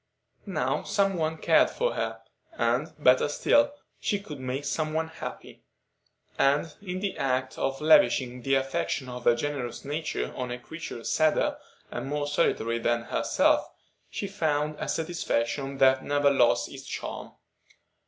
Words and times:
Now 0.47 0.81
some 0.81 1.15
one 1.15 1.37
cared 1.37 1.69
for 1.69 1.93
her, 1.93 2.21
and, 2.53 2.91
better 2.97 3.27
still, 3.29 3.71
she 3.99 4.19
could 4.19 4.39
make 4.39 4.65
some 4.65 4.93
one 4.93 5.09
happy, 5.09 5.61
and 6.39 6.73
in 6.81 7.01
the 7.01 7.15
act 7.19 7.55
of 7.59 7.79
lavishing 7.79 8.41
the 8.41 8.55
affection 8.55 9.07
of 9.07 9.25
her 9.25 9.35
generous 9.35 9.85
nature 9.85 10.33
on 10.35 10.49
a 10.49 10.57
creature 10.57 11.03
sadder 11.03 11.59
and 11.91 12.07
more 12.07 12.25
solitary 12.25 12.79
than 12.79 13.03
herself, 13.03 13.69
she 14.09 14.27
found 14.27 14.75
a 14.79 14.87
satisfaction 14.89 15.77
that 15.77 16.03
never 16.03 16.31
lost 16.31 16.69
its 16.71 16.83
charm. 16.87 17.33